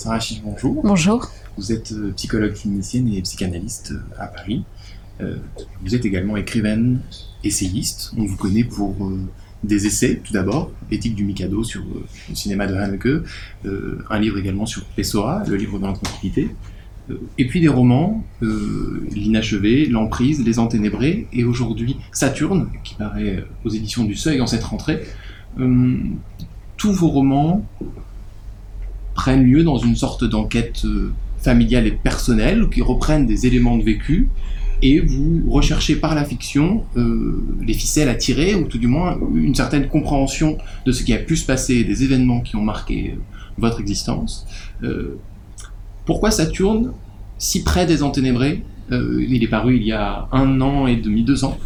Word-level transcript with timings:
Sarah 0.00 0.18
Chiche, 0.18 0.40
bonjour. 0.42 0.80
Bonjour. 0.82 1.30
Vous 1.58 1.72
êtes 1.72 1.92
euh, 1.92 2.10
psychologue 2.16 2.54
clinicienne 2.54 3.12
et 3.12 3.20
psychanalyste 3.20 3.92
euh, 3.92 4.00
à 4.18 4.28
Paris. 4.28 4.64
Euh, 5.20 5.36
vous 5.84 5.94
êtes 5.94 6.06
également 6.06 6.38
écrivaine, 6.38 7.00
essayiste. 7.44 8.10
On 8.16 8.24
vous 8.24 8.38
connaît 8.38 8.64
pour 8.64 8.96
des 9.62 9.86
essais, 9.86 10.22
tout 10.24 10.32
d'abord, 10.32 10.72
Éthique 10.90 11.14
du 11.14 11.24
Mikado 11.24 11.62
sur 11.64 11.82
le 11.82 12.34
cinéma 12.34 12.66
de 12.66 12.76
Haneke, 12.76 13.08
un 14.08 14.18
livre 14.18 14.38
également 14.38 14.64
sur 14.64 14.84
Pessoa, 14.86 15.42
le 15.46 15.56
livre 15.56 15.78
dans 15.78 15.88
la 15.88 15.92
tranquillité, 15.92 16.48
et 17.36 17.46
puis 17.46 17.60
des 17.60 17.68
romans, 17.68 18.24
L'inachevé, 18.40 19.84
L'emprise, 19.84 20.42
Les 20.42 20.58
enténébrés, 20.58 21.26
et 21.34 21.44
aujourd'hui 21.44 21.98
Saturne, 22.10 22.70
qui 22.84 22.94
paraît 22.94 23.44
aux 23.66 23.68
éditions 23.68 24.04
du 24.04 24.14
Seuil 24.14 24.40
en 24.40 24.46
cette 24.46 24.64
rentrée. 24.64 25.02
tous 25.58 26.92
vos 26.92 27.08
romans 27.08 27.66
prennent 29.20 29.44
lieu 29.44 29.62
dans 29.64 29.76
une 29.76 29.96
sorte 29.96 30.24
d'enquête 30.24 30.80
euh, 30.86 31.12
familiale 31.36 31.86
et 31.86 31.90
personnelle, 31.90 32.66
qui 32.72 32.80
reprennent 32.80 33.26
des 33.26 33.46
éléments 33.46 33.76
de 33.76 33.82
vécu, 33.82 34.30
et 34.80 34.98
vous 34.98 35.42
recherchez 35.50 35.96
par 35.96 36.14
la 36.14 36.24
fiction 36.24 36.84
euh, 36.96 37.44
les 37.60 37.74
ficelles 37.74 38.08
à 38.08 38.14
tirer, 38.14 38.54
ou 38.54 38.64
tout 38.64 38.78
du 38.78 38.86
moins 38.86 39.18
une 39.34 39.54
certaine 39.54 39.88
compréhension 39.88 40.56
de 40.86 40.92
ce 40.92 41.02
qui 41.04 41.12
a 41.12 41.18
pu 41.18 41.36
se 41.36 41.44
passer, 41.44 41.84
des 41.84 42.02
événements 42.02 42.40
qui 42.40 42.56
ont 42.56 42.62
marqué 42.62 43.12
euh, 43.14 43.20
votre 43.58 43.78
existence. 43.78 44.46
pourquoi 46.06 46.30
Saturne, 46.30 46.92
si 47.36 47.62
près 47.62 47.84
des 47.84 48.02
Enténébrés 48.02 48.62
Il 48.90 49.44
est 49.44 49.52
paru 49.58 49.76
il 49.76 49.84
y 49.84 49.92
a 49.92 50.28
un 50.32 50.62
an 50.62 50.86
et 50.86 50.96
demi, 50.96 51.24
deux 51.24 51.44
ans, 51.44 51.58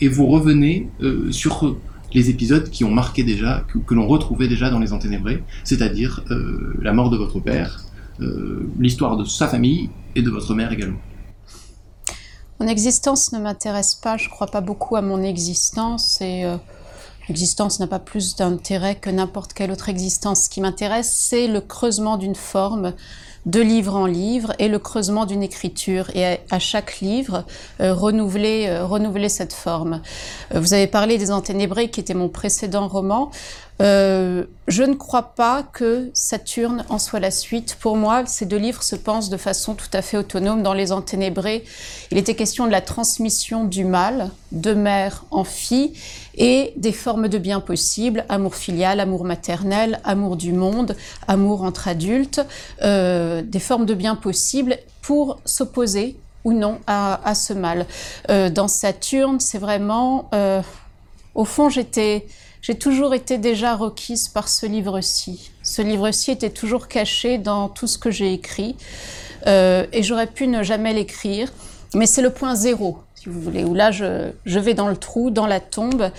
et 0.00 0.06
vous 0.06 0.26
revenez 0.26 0.88
sur 1.30 1.76
les 2.14 2.30
épisodes 2.30 2.70
qui 2.70 2.84
ont 2.84 2.90
marqué 2.90 3.24
déjà, 3.24 3.64
que, 3.86 3.94
l'on 3.94 4.06
retrouvait 4.06 4.48
déjà 4.48 4.70
dans 4.70 4.78
les 4.78 4.92
Enténébrés, 4.92 5.42
c'est-à-dire 5.64 6.24
euh, 6.30 6.74
la 6.80 6.92
mort 6.92 7.10
de 7.10 7.16
votre 7.16 7.40
père, 7.40 7.84
euh, 8.20 8.70
l'histoire 8.78 9.16
de 9.16 9.24
sa 9.24 9.48
famille 9.48 9.90
et 10.14 10.22
de 10.22 10.30
votre 10.30 10.54
mère 10.54 10.72
également. 10.72 11.00
Mon 12.60 12.68
existence 12.68 13.32
ne 13.32 13.40
m'intéresse 13.40 13.96
pas, 13.96 14.16
je 14.16 14.26
ne 14.26 14.30
crois 14.30 14.46
pas 14.46 14.60
beaucoup 14.60 14.94
à 14.94 15.02
mon 15.02 15.22
existence 15.22 16.20
et 16.20 16.44
euh, 16.44 16.56
l'existence 17.28 17.80
n'a 17.80 17.88
pas 17.88 17.98
plus 17.98 18.36
d'intérêt 18.36 18.94
que 18.94 19.10
n'importe 19.10 19.52
quelle 19.52 19.72
autre 19.72 19.88
existence. 19.88 20.44
Ce 20.44 20.50
qui 20.50 20.60
m'intéresse, 20.60 21.12
c'est 21.12 21.48
le 21.48 21.60
creusement 21.60 22.16
d'une 22.16 22.36
forme, 22.36 22.94
de 23.46 23.60
livre 23.60 23.94
en 23.94 24.06
livre 24.06 24.52
et 24.58 24.68
le 24.68 24.78
creusement 24.78 25.26
d'une 25.26 25.42
écriture 25.42 26.10
et 26.14 26.38
à, 26.50 26.58
chaque 26.58 27.00
livre 27.00 27.44
euh, 27.80 27.92
renouveler, 27.92 28.66
euh, 28.68 28.86
renouveler 28.86 29.28
cette 29.28 29.52
forme. 29.52 30.00
Euh, 30.54 30.60
vous 30.60 30.72
avez 30.72 30.86
parlé 30.86 31.18
des 31.18 31.30
Enténébrés 31.30 31.90
qui 31.90 32.00
était 32.00 32.14
mon 32.14 32.28
précédent 32.28 32.88
roman. 32.88 33.30
Euh, 33.82 34.44
je 34.68 34.84
ne 34.84 34.94
crois 34.94 35.34
pas 35.34 35.64
que 35.64 36.10
Saturne 36.14 36.84
en 36.88 36.98
soit 36.98 37.20
la 37.20 37.30
suite. 37.30 37.76
Pour 37.80 37.96
moi, 37.96 38.24
ces 38.26 38.46
deux 38.46 38.56
livres 38.56 38.82
se 38.82 38.94
pensent 38.94 39.30
de 39.30 39.36
façon 39.36 39.74
tout 39.74 39.88
à 39.92 40.00
fait 40.00 40.16
autonome. 40.16 40.62
Dans 40.62 40.74
Les 40.74 40.92
Enténébrés, 40.92 41.64
il 42.10 42.18
était 42.18 42.36
question 42.36 42.66
de 42.66 42.70
la 42.70 42.80
transmission 42.80 43.64
du 43.64 43.84
mal 43.84 44.30
de 44.52 44.74
mère 44.74 45.24
en 45.30 45.44
fille 45.44 45.92
et 46.36 46.72
des 46.76 46.92
formes 46.92 47.28
de 47.28 47.38
bien 47.38 47.60
possibles, 47.60 48.24
amour 48.28 48.54
filial, 48.54 49.00
amour 49.00 49.24
maternel, 49.24 50.00
amour 50.04 50.36
du 50.36 50.52
monde, 50.52 50.96
amour 51.26 51.62
entre 51.62 51.88
adultes, 51.88 52.40
euh, 52.82 53.42
des 53.42 53.60
formes 53.60 53.86
de 53.86 53.94
bien 53.94 54.14
possibles 54.14 54.78
pour 55.02 55.40
s'opposer 55.44 56.16
ou 56.44 56.52
non 56.52 56.78
à, 56.86 57.34
ce 57.34 57.54
mal. 57.54 57.86
Euh, 58.30 58.50
dans 58.50 58.68
Saturne, 58.68 59.40
c'est 59.40 59.58
vraiment... 59.58 60.30
Au 61.34 61.44
fond, 61.44 61.68
j'étais 61.68 62.26
j'ai 62.64 62.76
toujours 62.76 63.12
été 63.12 63.36
déjà 63.36 63.76
requise 63.76 64.28
par 64.28 64.48
ce 64.48 64.64
livre-ci. 64.64 65.50
Ce 65.62 65.82
livre-ci 65.82 66.30
était 66.30 66.48
toujours 66.48 66.88
caché 66.88 67.36
dans 67.36 67.68
tout 67.68 67.86
ce 67.86 67.98
que 67.98 68.10
j'ai 68.10 68.32
écrit 68.32 68.74
euh, 69.46 69.84
et 69.92 70.02
j'aurais 70.02 70.28
pu 70.28 70.46
ne 70.46 70.62
jamais 70.62 70.94
l'écrire, 70.94 71.52
mais 71.92 72.06
c'est 72.06 72.22
le 72.22 72.30
point 72.30 72.54
zéro, 72.54 72.96
si 73.16 73.28
vous 73.28 73.38
voulez, 73.38 73.64
où 73.64 73.74
là 73.74 73.90
je, 73.90 74.30
je 74.46 74.58
vais 74.58 74.72
dans 74.72 74.88
le 74.88 74.96
trou, 74.96 75.30
dans 75.30 75.46
la 75.46 75.60
tombe 75.60 76.10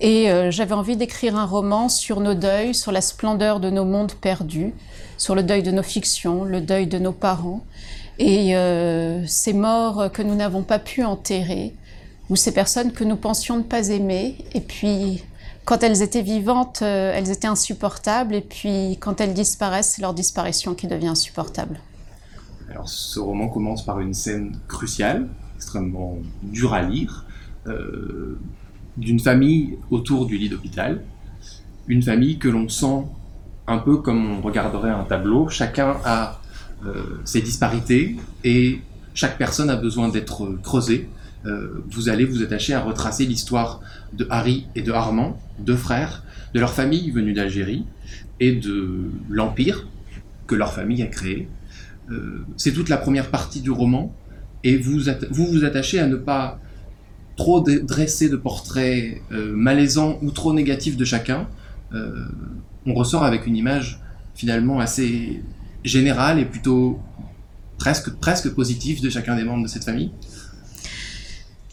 et 0.00 0.28
euh, 0.28 0.50
j'avais 0.50 0.74
envie 0.74 0.96
d'écrire 0.96 1.36
un 1.36 1.46
roman 1.46 1.88
sur 1.88 2.18
nos 2.18 2.34
deuils, 2.34 2.74
sur 2.74 2.90
la 2.90 3.00
splendeur 3.00 3.60
de 3.60 3.70
nos 3.70 3.84
mondes 3.84 4.14
perdus, 4.14 4.74
sur 5.18 5.36
le 5.36 5.44
deuil 5.44 5.62
de 5.62 5.70
nos 5.70 5.84
fictions, 5.84 6.42
le 6.42 6.60
deuil 6.60 6.88
de 6.88 6.98
nos 6.98 7.12
parents 7.12 7.62
et 8.18 8.56
euh, 8.56 9.24
ces 9.28 9.52
morts 9.52 10.10
que 10.10 10.22
nous 10.22 10.34
n'avons 10.34 10.62
pas 10.62 10.80
pu 10.80 11.04
enterrer 11.04 11.76
ou 12.28 12.34
ces 12.34 12.52
personnes 12.52 12.90
que 12.90 13.04
nous 13.04 13.16
pensions 13.16 13.56
ne 13.56 13.62
pas 13.62 13.90
aimer 13.90 14.36
et 14.52 14.60
puis 14.60 15.22
quand 15.64 15.82
elles 15.82 16.02
étaient 16.02 16.22
vivantes, 16.22 16.80
euh, 16.82 17.12
elles 17.14 17.30
étaient 17.30 17.46
insupportables, 17.46 18.34
et 18.34 18.40
puis 18.40 18.96
quand 19.00 19.20
elles 19.20 19.34
disparaissent, 19.34 19.94
c'est 19.96 20.02
leur 20.02 20.14
disparition 20.14 20.74
qui 20.74 20.86
devient 20.86 21.08
insupportable. 21.08 21.78
Alors 22.70 22.88
ce 22.88 23.20
roman 23.20 23.48
commence 23.48 23.84
par 23.84 24.00
une 24.00 24.14
scène 24.14 24.58
cruciale, 24.66 25.28
extrêmement 25.56 26.18
dure 26.42 26.74
à 26.74 26.82
lire, 26.82 27.26
euh, 27.66 28.38
d'une 28.96 29.20
famille 29.20 29.78
autour 29.90 30.26
du 30.26 30.36
lit 30.36 30.48
d'hôpital, 30.48 31.02
une 31.86 32.02
famille 32.02 32.38
que 32.38 32.48
l'on 32.48 32.68
sent 32.68 33.04
un 33.66 33.78
peu 33.78 33.98
comme 33.98 34.38
on 34.38 34.40
regarderait 34.40 34.90
un 34.90 35.04
tableau, 35.04 35.48
chacun 35.48 35.96
a 36.04 36.40
euh, 36.84 37.20
ses 37.24 37.40
disparités 37.40 38.16
et 38.42 38.80
chaque 39.14 39.38
personne 39.38 39.70
a 39.70 39.76
besoin 39.76 40.08
d'être 40.08 40.58
creusée, 40.62 41.08
euh, 41.46 41.82
vous 41.90 42.08
allez 42.08 42.24
vous 42.24 42.42
attacher 42.42 42.74
à 42.74 42.80
retracer 42.80 43.26
l'histoire 43.26 43.80
de 44.12 44.26
Harry 44.30 44.66
et 44.74 44.82
de 44.82 44.92
Armand, 44.92 45.38
deux 45.58 45.76
frères, 45.76 46.24
de 46.54 46.60
leur 46.60 46.72
famille 46.72 47.10
venue 47.10 47.32
d'Algérie 47.32 47.84
et 48.40 48.52
de 48.52 49.10
l'empire 49.28 49.88
que 50.46 50.54
leur 50.54 50.72
famille 50.72 51.02
a 51.02 51.06
créé. 51.06 51.48
Euh, 52.10 52.44
c'est 52.56 52.72
toute 52.72 52.88
la 52.88 52.96
première 52.96 53.30
partie 53.30 53.60
du 53.60 53.70
roman 53.70 54.14
et 54.64 54.76
vous 54.76 55.00
vous, 55.30 55.64
attachez 55.64 55.98
à 55.98 56.06
ne 56.06 56.16
pas 56.16 56.60
trop 57.36 57.60
dresser 57.60 58.28
de 58.28 58.36
portraits 58.36 59.20
euh, 59.32 59.52
malaisants 59.54 60.18
ou 60.22 60.30
trop 60.30 60.52
négatifs 60.52 60.96
de 60.96 61.04
chacun. 61.04 61.48
on 62.86 62.94
ressort 62.94 63.24
avec 63.24 63.46
une 63.46 63.56
image 63.56 64.00
finalement 64.34 64.80
assez 64.80 65.42
générale 65.84 66.38
et 66.38 66.44
plutôt 66.44 66.98
presque, 67.78 68.10
presque 68.10 68.50
positive 68.50 69.02
de 69.02 69.10
chacun 69.10 69.36
des 69.36 69.44
membres 69.44 69.64
de 69.64 69.68
cette 69.68 69.84
famille. 69.84 70.10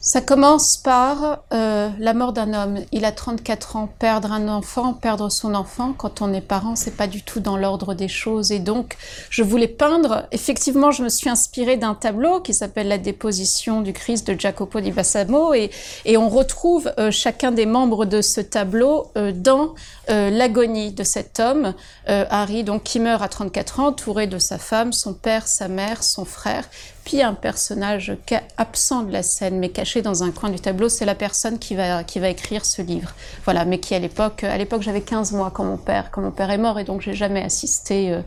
Ça 0.09 0.21
commence 0.21 0.75
par 0.75 1.43
euh, 1.53 1.87
la 1.99 2.15
mort 2.15 2.33
d'un 2.33 2.55
homme. 2.55 2.79
Il 2.91 3.05
a 3.05 3.11
34 3.11 3.75
ans. 3.75 3.89
Perdre 3.99 4.31
un 4.31 4.47
enfant, 4.47 4.95
perdre 4.95 5.29
son 5.29 5.53
enfant, 5.53 5.93
quand 5.95 6.23
on 6.23 6.33
est 6.33 6.41
parent, 6.41 6.75
c'est 6.75 6.97
pas 6.97 7.05
du 7.05 7.21
tout 7.21 7.39
dans 7.39 7.57
l'ordre 7.57 7.93
des 7.93 8.07
choses. 8.07 8.51
Et 8.51 8.57
donc, 8.57 8.97
je 9.29 9.43
voulais 9.43 9.67
peindre. 9.67 10.25
Effectivement, 10.31 10.89
je 10.89 11.03
me 11.03 11.09
suis 11.09 11.29
inspirée 11.29 11.77
d'un 11.77 11.93
tableau 11.93 12.39
qui 12.39 12.55
s'appelle 12.55 12.87
La 12.87 12.97
déposition 12.97 13.81
du 13.81 13.93
Christ 13.93 14.25
de 14.25 14.39
Jacopo 14.39 14.79
di 14.79 14.89
Bassamo. 14.89 15.53
Et, 15.53 15.69
on 16.17 16.27
retrouve 16.27 16.91
euh, 16.97 17.11
chacun 17.11 17.51
des 17.51 17.67
membres 17.67 18.05
de 18.05 18.23
ce 18.23 18.41
tableau 18.41 19.11
euh, 19.15 19.31
dans 19.31 19.75
l'agonie 20.07 20.91
de 20.91 21.03
cet 21.03 21.39
homme, 21.39 21.75
Harry, 22.07 22.63
donc 22.63 22.81
qui 22.81 22.99
meurt 22.99 23.21
à 23.21 23.27
34 23.27 23.79
ans, 23.79 23.87
entouré 23.89 24.25
de 24.25 24.39
sa 24.39 24.57
femme, 24.57 24.91
son 24.91 25.13
père, 25.13 25.47
sa 25.47 25.67
mère, 25.67 26.01
son 26.03 26.25
frère 26.25 26.63
un 27.17 27.33
personnage 27.33 28.15
absent 28.57 29.03
de 29.03 29.11
la 29.11 29.23
scène, 29.23 29.59
mais 29.59 29.69
caché 29.69 30.01
dans 30.01 30.23
un 30.23 30.31
coin 30.31 30.49
du 30.49 30.59
tableau, 30.59 30.89
c'est 30.89 31.05
la 31.05 31.15
personne 31.15 31.59
qui 31.59 31.75
va, 31.75 32.03
qui 32.03 32.19
va 32.19 32.29
écrire 32.29 32.65
ce 32.65 32.81
livre. 32.81 33.13
Voilà, 33.43 33.65
mais 33.65 33.79
qui 33.79 33.95
à 33.95 33.99
l'époque, 33.99 34.43
à 34.43 34.57
l'époque 34.57 34.81
j'avais 34.81 35.01
15 35.01 35.31
mois 35.33 35.51
quand 35.51 35.63
mon 35.63 35.77
père, 35.77 36.11
quand 36.11 36.21
mon 36.21 36.31
père 36.31 36.51
est 36.51 36.57
mort, 36.57 36.79
et 36.79 36.83
donc 36.83 37.01
j'ai 37.01 37.13
jamais 37.13 37.43
assisté 37.43 38.13
euh, 38.13 38.21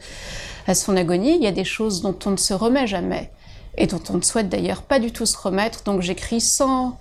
à 0.66 0.74
son 0.74 0.96
agonie. 0.96 1.36
Il 1.36 1.42
y 1.42 1.46
a 1.46 1.52
des 1.52 1.64
choses 1.64 2.02
dont 2.02 2.18
on 2.26 2.30
ne 2.32 2.36
se 2.36 2.54
remet 2.54 2.86
jamais, 2.86 3.30
et 3.76 3.86
dont 3.86 4.02
on 4.10 4.14
ne 4.14 4.22
souhaite 4.22 4.48
d'ailleurs 4.48 4.82
pas 4.82 4.98
du 4.98 5.12
tout 5.12 5.26
se 5.26 5.38
remettre, 5.38 5.84
donc 5.84 6.02
j'écris 6.02 6.40
sans, 6.40 6.98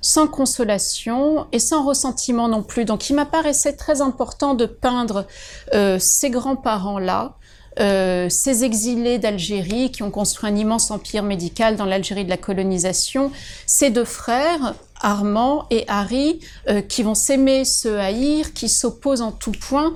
sans 0.00 0.28
consolation 0.28 1.46
et 1.52 1.58
sans 1.58 1.84
ressentiment 1.84 2.48
non 2.48 2.62
plus. 2.62 2.84
Donc 2.84 3.10
il 3.10 3.16
m'apparaissait 3.16 3.74
très 3.74 4.00
important 4.00 4.54
de 4.54 4.66
peindre 4.66 5.26
euh, 5.74 5.98
ces 5.98 6.30
grands-parents-là, 6.30 7.34
euh, 7.80 8.28
ces 8.28 8.64
exilés 8.64 9.18
d'Algérie 9.18 9.90
qui 9.90 10.02
ont 10.02 10.10
construit 10.10 10.50
un 10.50 10.56
immense 10.56 10.90
empire 10.90 11.22
médical 11.22 11.76
dans 11.76 11.86
l'Algérie 11.86 12.24
de 12.24 12.30
la 12.30 12.36
colonisation, 12.36 13.32
ces 13.66 13.90
deux 13.90 14.04
frères, 14.04 14.74
Armand 15.02 15.64
et 15.70 15.84
Harry, 15.88 16.40
euh, 16.68 16.82
qui 16.82 17.02
vont 17.02 17.14
s'aimer, 17.14 17.64
se 17.64 17.88
haïr, 17.88 18.52
qui 18.52 18.68
s'opposent 18.68 19.22
en 19.22 19.32
tout 19.32 19.52
point, 19.52 19.94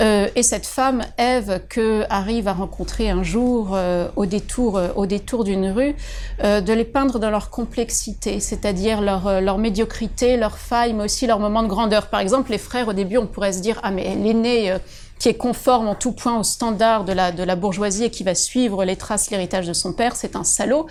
euh, 0.00 0.28
et 0.34 0.42
cette 0.42 0.64
femme, 0.64 1.02
Ève, 1.18 1.60
que 1.68 2.04
Harry 2.08 2.40
va 2.40 2.54
rencontrer 2.54 3.10
un 3.10 3.22
jour 3.22 3.78
au 4.16 4.24
détour, 4.24 4.80
détour 5.06 5.44
d'une 5.44 5.70
rue, 5.70 5.94
de 6.42 6.72
les 6.72 6.84
peindre 6.84 7.18
dans 7.18 7.30
leur 7.30 7.50
complexité, 7.50 8.40
c'est-à-dire 8.40 9.02
leur, 9.02 9.58
médiocrité, 9.58 10.38
leur 10.38 10.56
faille, 10.56 10.94
mais 10.94 11.04
aussi 11.04 11.26
leur 11.26 11.38
moment 11.38 11.62
de 11.62 11.68
grandeur. 11.68 12.06
Par 12.06 12.20
exemple, 12.20 12.50
les 12.50 12.58
frères, 12.58 12.88
au 12.88 12.94
début, 12.94 13.18
on 13.18 13.26
pourrait 13.26 13.52
se 13.52 13.60
dire, 13.60 13.78
ah 13.82 13.90
mais 13.90 14.14
l'aîné 14.14 14.78
qui 15.18 15.28
est 15.30 15.34
conforme 15.34 15.88
en 15.88 15.94
tout 15.94 16.12
point 16.12 16.38
aux 16.38 16.42
standards 16.42 17.04
de 17.04 17.12
la, 17.12 17.32
de 17.32 17.42
la 17.42 17.56
bourgeoisie 17.56 18.04
et 18.04 18.10
qui 18.10 18.22
va 18.22 18.34
suivre 18.34 18.84
les 18.84 18.96
traces, 18.96 19.30
l'héritage 19.30 19.66
de 19.66 19.72
son 19.72 19.92
père, 19.92 20.14
c'est 20.14 20.36
un 20.36 20.44
salaud. 20.44 20.86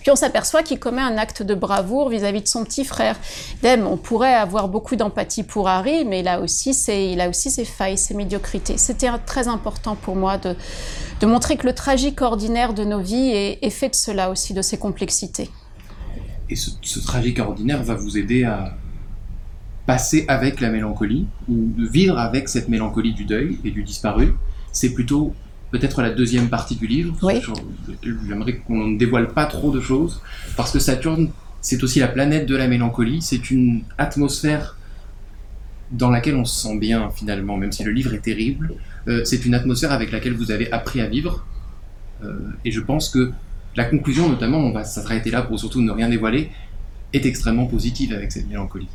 Puis 0.00 0.10
on 0.10 0.16
s'aperçoit 0.16 0.62
qu'il 0.62 0.78
commet 0.78 1.02
un 1.02 1.18
acte 1.18 1.42
de 1.42 1.54
bravoure 1.54 2.08
vis-à-vis 2.08 2.40
de 2.40 2.48
son 2.48 2.64
petit 2.64 2.84
frère. 2.84 3.18
Dem, 3.62 3.86
on 3.86 3.96
pourrait 3.96 4.34
avoir 4.34 4.68
beaucoup 4.68 4.96
d'empathie 4.96 5.42
pour 5.42 5.68
Harry, 5.68 6.04
mais 6.04 6.26
a 6.26 6.40
aussi 6.40 6.72
ses, 6.72 7.10
il 7.12 7.20
a 7.20 7.28
aussi 7.28 7.50
ses 7.50 7.64
failles, 7.64 7.98
ses 7.98 8.14
médiocrités. 8.14 8.78
C'était 8.78 9.10
très 9.26 9.46
important 9.48 9.94
pour 9.94 10.16
moi 10.16 10.38
de, 10.38 10.56
de 11.20 11.26
montrer 11.26 11.56
que 11.56 11.66
le 11.66 11.74
tragique 11.74 12.22
ordinaire 12.22 12.72
de 12.72 12.84
nos 12.84 13.00
vies 13.00 13.30
est, 13.60 13.70
fait 13.70 13.90
de 13.90 13.94
cela 13.94 14.30
aussi, 14.30 14.54
de 14.54 14.62
ces 14.62 14.78
complexités. 14.78 15.50
Et 16.48 16.56
ce 16.56 17.00
tragique 17.00 17.40
ordinaire 17.40 17.82
va 17.82 17.94
vous 17.94 18.16
aider 18.16 18.44
à 18.44 18.76
passer 19.86 20.24
avec 20.28 20.60
la 20.60 20.70
mélancolie, 20.70 21.26
ou 21.48 21.72
de 21.76 21.86
vivre 21.86 22.18
avec 22.18 22.48
cette 22.48 22.68
mélancolie 22.68 23.14
du 23.14 23.24
deuil 23.24 23.58
et 23.64 23.70
du 23.70 23.82
disparu. 23.84 24.34
C'est 24.72 24.92
plutôt 24.92 25.34
peut-être 25.70 26.02
la 26.02 26.10
deuxième 26.10 26.48
partie 26.48 26.76
du 26.76 26.86
livre. 26.86 27.16
Oui. 27.22 27.40
J'aimerais 28.26 28.58
qu'on 28.58 28.88
ne 28.88 28.98
dévoile 28.98 29.28
pas 29.28 29.46
trop 29.46 29.70
de 29.70 29.80
choses, 29.80 30.20
parce 30.56 30.72
que 30.72 30.78
Saturne, 30.78 31.30
c'est 31.60 31.82
aussi 31.82 32.00
la 32.00 32.08
planète 32.08 32.46
de 32.46 32.56
la 32.56 32.68
mélancolie, 32.68 33.22
c'est 33.22 33.50
une 33.50 33.82
atmosphère 33.98 34.76
dans 35.90 36.10
laquelle 36.10 36.36
on 36.36 36.44
se 36.44 36.62
sent 36.62 36.78
bien 36.78 37.10
finalement, 37.10 37.56
même 37.56 37.72
si 37.72 37.84
le 37.84 37.92
livre 37.92 38.12
est 38.14 38.22
terrible. 38.22 38.74
Euh, 39.08 39.24
c'est 39.24 39.46
une 39.46 39.54
atmosphère 39.54 39.92
avec 39.92 40.10
laquelle 40.10 40.34
vous 40.34 40.50
avez 40.50 40.70
appris 40.72 41.00
à 41.00 41.06
vivre. 41.06 41.46
Euh, 42.24 42.38
et 42.64 42.72
je 42.72 42.80
pense 42.80 43.08
que 43.08 43.32
la 43.76 43.84
conclusion, 43.84 44.28
notamment, 44.28 44.58
on 44.58 44.72
va 44.72 44.84
s'arrêter 44.84 45.30
là 45.30 45.42
pour 45.42 45.58
surtout 45.58 45.82
ne 45.82 45.90
rien 45.92 46.08
dévoiler, 46.08 46.50
est 47.12 47.24
extrêmement 47.24 47.66
positive 47.66 48.12
avec 48.12 48.32
cette 48.32 48.48
mélancolie. 48.48 48.88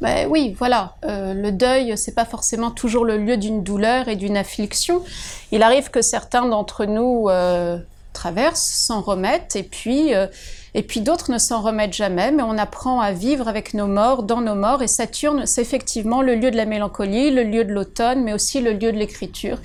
Ben 0.00 0.28
oui, 0.28 0.54
voilà. 0.56 0.94
Euh, 1.04 1.34
le 1.34 1.50
deuil, 1.50 1.96
c'est 1.98 2.14
pas 2.14 2.24
forcément 2.24 2.70
toujours 2.70 3.04
le 3.04 3.18
lieu 3.18 3.36
d'une 3.36 3.64
douleur 3.64 4.08
et 4.08 4.16
d'une 4.16 4.36
affliction. 4.36 5.02
Il 5.50 5.62
arrive 5.62 5.90
que 5.90 6.02
certains 6.02 6.46
d'entre 6.46 6.84
nous 6.84 7.28
euh, 7.28 7.78
traversent, 8.18 8.84
s'en 8.86 9.00
remettent, 9.00 9.54
et 9.54 9.62
puis, 9.62 10.12
euh, 10.12 10.26
et 10.74 10.82
puis 10.82 11.00
d'autres 11.00 11.30
ne 11.30 11.38
s'en 11.38 11.62
remettent 11.62 11.94
jamais. 11.94 12.32
Mais 12.32 12.42
on 12.42 12.58
apprend 12.58 13.00
à 13.00 13.12
vivre 13.12 13.46
avec 13.46 13.74
nos 13.74 13.86
morts, 13.86 14.24
dans 14.24 14.40
nos 14.40 14.56
morts. 14.56 14.82
Et 14.82 14.88
Saturne, 14.88 15.46
c'est 15.46 15.62
effectivement 15.62 16.20
le 16.20 16.34
lieu 16.34 16.50
de 16.50 16.56
la 16.56 16.66
mélancolie, 16.66 17.30
le 17.30 17.44
lieu 17.44 17.64
de 17.64 17.72
l'automne, 17.72 18.24
mais 18.24 18.32
aussi 18.32 18.60
le 18.60 18.72
lieu 18.72 18.90
de 18.92 18.98
l'écriture. 18.98 19.58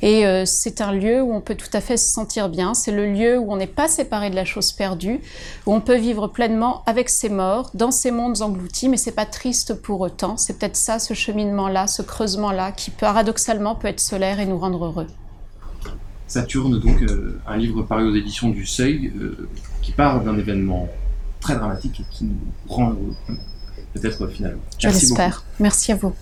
Et 0.00 0.24
euh, 0.26 0.44
c'est 0.46 0.80
un 0.80 0.92
lieu 0.92 1.20
où 1.22 1.34
on 1.34 1.40
peut 1.40 1.56
tout 1.56 1.70
à 1.72 1.80
fait 1.80 1.96
se 1.96 2.12
sentir 2.12 2.48
bien. 2.48 2.72
C'est 2.72 2.92
le 2.92 3.12
lieu 3.12 3.36
où 3.36 3.52
on 3.52 3.56
n'est 3.56 3.66
pas 3.66 3.88
séparé 3.88 4.30
de 4.30 4.36
la 4.36 4.44
chose 4.44 4.70
perdue, 4.70 5.20
où 5.66 5.74
on 5.74 5.80
peut 5.80 5.96
vivre 5.96 6.28
pleinement 6.28 6.84
avec 6.86 7.08
ses 7.08 7.30
morts, 7.30 7.70
dans 7.74 7.90
ces 7.90 8.12
mondes 8.12 8.40
engloutis, 8.42 8.88
mais 8.88 8.96
c'est 8.96 9.10
pas 9.10 9.26
triste 9.26 9.74
pour 9.74 10.00
autant. 10.00 10.36
C'est 10.36 10.56
peut-être 10.56 10.76
ça, 10.76 11.00
ce 11.00 11.14
cheminement-là, 11.14 11.88
ce 11.88 12.02
creusement-là, 12.02 12.70
qui 12.70 12.92
paradoxalement 12.92 13.74
peut 13.74 13.88
être 13.88 14.00
solaire 14.00 14.38
et 14.38 14.46
nous 14.46 14.58
rendre 14.58 14.84
heureux. 14.84 15.08
Saturne, 16.28 16.78
donc, 16.78 17.02
euh, 17.02 17.40
un 17.46 17.56
livre 17.56 17.82
paru 17.82 18.08
aux 18.10 18.14
éditions 18.14 18.50
du 18.50 18.66
Seuil, 18.66 19.12
euh, 19.20 19.48
qui 19.82 19.92
parle 19.92 20.24
d'un 20.24 20.38
événement 20.38 20.88
très 21.40 21.56
dramatique 21.56 22.00
et 22.00 22.04
qui 22.10 22.24
nous 22.24 22.36
rend 22.68 22.90
heureux, 22.90 23.14
peut-être 23.94 24.26
finalement. 24.28 24.60
Je 24.78 24.88
l'espère. 24.88 25.44
Merci 25.58 25.92
à 25.92 25.96
vous. 25.96 26.14